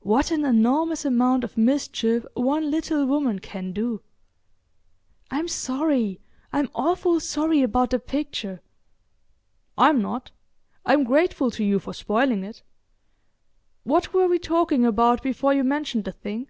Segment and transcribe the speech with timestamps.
[0.00, 4.00] "What an enormous amount of mischief one little woman can do!"
[5.30, 6.22] "I'm sorry;
[6.54, 8.62] I'm awful sorry about the picture."
[9.76, 10.30] "I'm not.
[10.86, 12.62] I'm grateful to you for spoiling it....
[13.84, 16.48] What were we talking about before you mentioned the thing?"